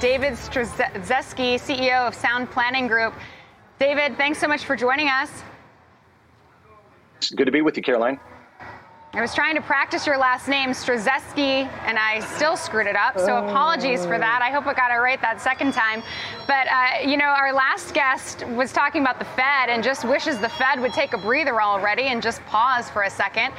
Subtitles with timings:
[0.00, 3.14] David Stryzewski, CEO of Sound Planning Group.
[3.80, 5.42] David, thanks so much for joining us.
[7.16, 8.20] It's good to be with you, Caroline.
[9.14, 13.18] I was trying to practice your last name, Stryzewski, and I still screwed it up.
[13.18, 14.40] So apologies for that.
[14.40, 16.04] I hope I got it right that second time.
[16.46, 20.38] But uh, you know, our last guest was talking about the Fed and just wishes
[20.38, 23.52] the Fed would take a breather already and just pause for a second.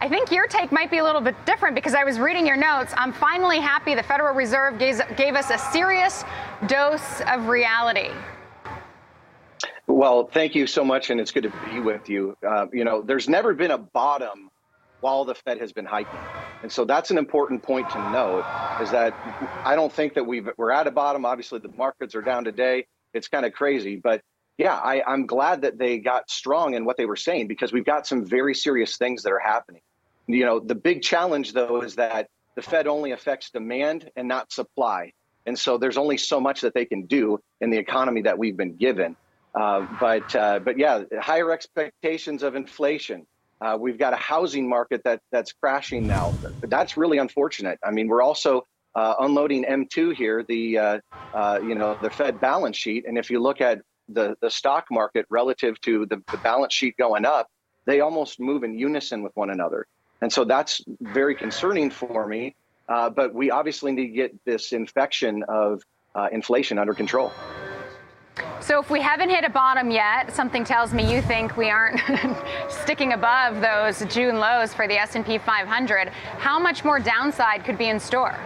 [0.00, 2.56] I think your take might be a little bit different because I was reading your
[2.56, 2.92] notes.
[2.96, 6.22] I'm finally happy the Federal Reserve gave, gave us a serious
[6.66, 8.10] dose of reality.
[9.86, 12.36] Well, thank you so much, and it's good to be with you.
[12.46, 14.50] Uh, you know, there's never been a bottom
[15.00, 16.18] while the Fed has been hiking.
[16.62, 18.44] And so that's an important point to note
[18.82, 19.14] is that
[19.64, 21.24] I don't think that we've, we're at a bottom.
[21.24, 22.86] Obviously, the markets are down today.
[23.14, 23.96] It's kind of crazy.
[23.96, 24.20] But
[24.58, 27.84] yeah, I, I'm glad that they got strong in what they were saying because we've
[27.84, 29.82] got some very serious things that are happening.
[30.26, 34.52] You know, the big challenge, though, is that the Fed only affects demand and not
[34.52, 35.12] supply.
[35.46, 38.56] And so there's only so much that they can do in the economy that we've
[38.56, 39.16] been given.
[39.54, 43.24] Uh, but uh, but yeah, higher expectations of inflation,
[43.60, 46.34] uh, we've got a housing market that that's crashing now.
[46.62, 47.78] That's really unfortunate.
[47.84, 50.98] I mean, we're also uh, unloading M2 here, the uh,
[51.32, 54.86] uh, you know the Fed balance sheet, and if you look at the the stock
[54.90, 57.48] market relative to the, the balance sheet going up,
[57.86, 59.86] they almost move in unison with one another,
[60.26, 62.56] and so that's very concerning for me.
[62.88, 65.80] Uh, but we obviously need to get this infection of
[66.16, 67.32] uh, inflation under control.
[68.58, 72.00] So if we haven't hit a bottom yet, something tells me you think we aren't
[72.68, 76.08] sticking above those June lows for the S&P 500.
[76.08, 78.36] How much more downside could be in store?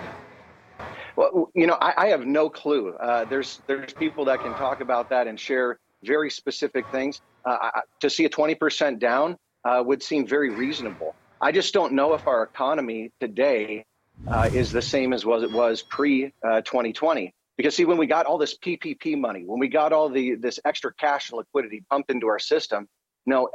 [1.17, 2.91] Well, you know, I, I have no clue.
[2.91, 7.23] Uh, there's there's people that can talk about that and share very specific things.
[7.47, 7.71] Uh,
[8.01, 11.15] to see a 20% down uh, would seem very reasonable.
[11.43, 13.87] I just don't know if our economy today
[14.29, 17.27] uh, is the same as was it was pre 2020.
[17.27, 20.35] Uh, because see, when we got all this PPP money, when we got all the
[20.35, 22.87] this extra cash and liquidity pumped into our system,
[23.27, 23.49] know,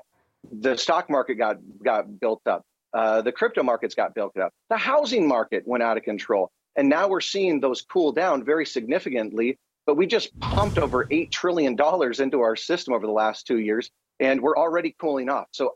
[0.52, 2.63] the stock market got got built up,
[2.94, 6.90] uh, the crypto markets got built up, the housing market went out of control, and
[6.90, 9.57] now we're seeing those cool down very significantly.
[9.85, 13.59] But we just pumped over eight trillion dollars into our system over the last two
[13.59, 15.47] years, and we're already cooling off.
[15.51, 15.75] So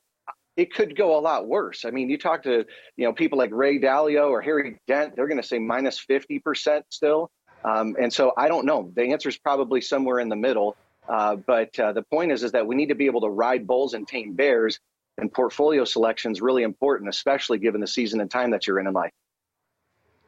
[0.59, 1.85] it could go a lot worse.
[1.85, 2.65] I mean, you talk to
[2.97, 6.37] you know people like Ray Dalio or Harry Dent, they're going to say minus fifty
[6.37, 7.31] percent still.
[7.63, 8.91] Um, and so I don't know.
[8.93, 10.75] The answer is probably somewhere in the middle.
[11.07, 13.65] Uh, but uh, the point is, is that we need to be able to ride
[13.65, 14.79] bulls and tame bears.
[15.17, 18.87] And portfolio selection is really important, especially given the season and time that you're in
[18.87, 19.11] in life.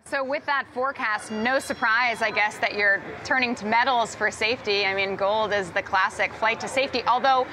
[0.05, 4.85] So, with that forecast, no surprise, I guess, that you're turning to metals for safety.
[4.85, 7.45] I mean, gold is the classic flight to safety, although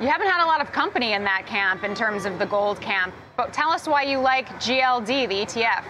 [0.00, 2.80] you haven't had a lot of company in that camp in terms of the gold
[2.80, 3.14] camp.
[3.36, 5.84] But tell us why you like GLD, the ETF.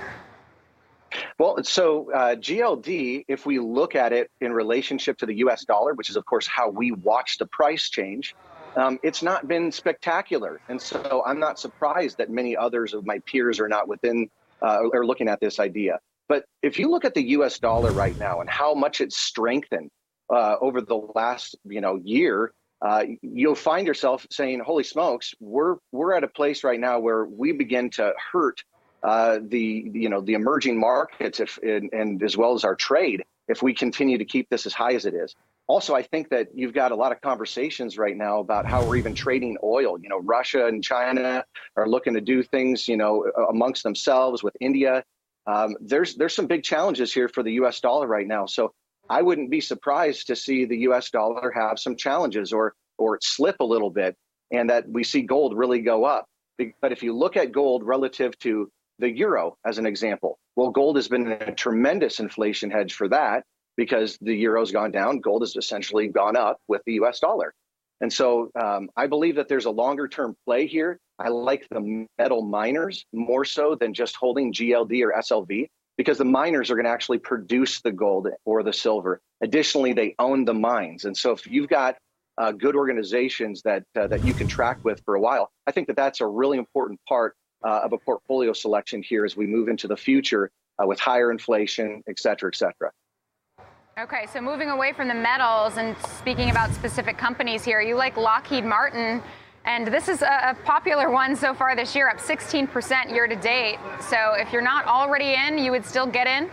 [1.38, 5.94] Well, so uh, GLD, if we look at it in relationship to the US dollar,
[5.94, 8.34] which is, of course, how we watch the price change,
[8.76, 10.60] um, it's not been spectacular.
[10.68, 14.28] And so I'm not surprised that many others of my peers are not within
[14.60, 16.00] uh, or looking at this idea.
[16.28, 19.90] But if you look at the US dollar right now and how much it's strengthened
[20.28, 25.76] uh, over the last you know year, uh, you'll find yourself saying, "Holy smokes, we're
[25.92, 28.64] we're at a place right now where we begin to hurt
[29.02, 33.24] uh, the you know the emerging markets if, and, and as well as our trade
[33.48, 35.34] if we continue to keep this as high as it is.
[35.66, 38.96] Also, I think that you've got a lot of conversations right now about how we're
[38.96, 40.00] even trading oil.
[40.00, 41.44] You know, Russia and China
[41.76, 45.04] are looking to do things, you know, amongst themselves with India.
[45.46, 47.80] Um, there's there's some big challenges here for the U.S.
[47.80, 48.46] dollar right now.
[48.46, 48.72] So
[49.08, 51.10] I wouldn't be surprised to see the U.S.
[51.10, 54.16] dollar have some challenges or or slip a little bit,
[54.50, 56.26] and that we see gold really go up.
[56.82, 60.38] But if you look at gold relative to the euro as an example.
[60.54, 63.44] Well, gold has been a tremendous inflation hedge for that
[63.76, 67.52] because the euro's gone down, gold has essentially gone up with the US dollar.
[68.00, 70.98] And so um, I believe that there's a longer term play here.
[71.18, 75.68] I like the metal miners more so than just holding GLD or SLV
[76.00, 79.20] because the miners are going to actually produce the gold or the silver.
[79.42, 81.04] Additionally, they own the mines.
[81.04, 81.98] And so if you've got
[82.38, 85.88] uh, good organizations that uh, that you can track with for a while, I think
[85.88, 87.36] that that's a really important part
[87.66, 91.30] uh, of a portfolio selection here as we move into the future uh, with higher
[91.30, 92.90] inflation, et cetera, et cetera.
[93.98, 98.16] Okay, so moving away from the metals and speaking about specific companies here, you like
[98.16, 99.22] Lockheed Martin,
[99.64, 103.78] and this is a, popular one so far this year, up 16% year to date.
[104.00, 106.50] So if you're not already in, you would still get in?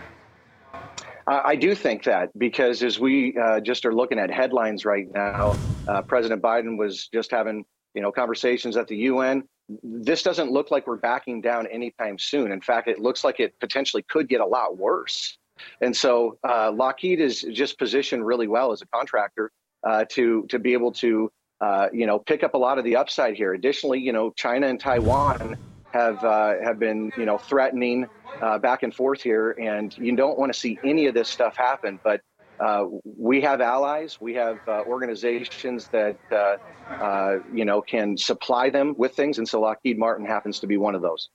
[1.26, 5.56] I do think that because as we uh, just are looking at headlines right now,
[5.86, 7.64] uh, President Biden was just having
[7.94, 9.44] you know conversations at the UN
[9.82, 12.52] this doesn't look like we're backing down anytime soon.
[12.52, 15.36] In fact, it looks like it potentially could get a lot worse.
[15.80, 19.50] And so uh, Lockheed is just positioned really well as a contractor
[19.84, 22.96] uh, to to be able to uh, you know pick up a lot of the
[22.96, 23.54] upside here.
[23.54, 25.56] Additionally, you know China and Taiwan
[25.92, 28.06] have uh, have been you know threatening
[28.40, 31.56] uh, back and forth here, and you don't want to see any of this stuff
[31.56, 31.98] happen.
[32.02, 32.20] But
[32.60, 36.56] uh, we have allies, we have uh, organizations that uh,
[36.92, 40.76] uh, you know can supply them with things, and so Lockheed Martin happens to be
[40.76, 41.28] one of those.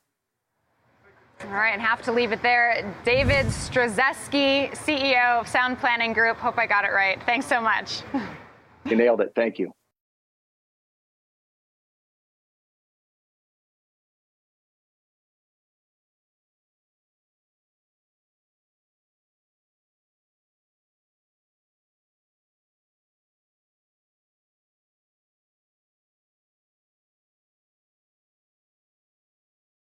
[1.45, 2.95] All right, and have to leave it there.
[3.03, 6.37] David Stryzewski, CEO of Sound Planning Group.
[6.37, 7.21] Hope I got it right.
[7.25, 8.01] Thanks so much.
[8.85, 9.31] You nailed it.
[9.33, 9.73] Thank you.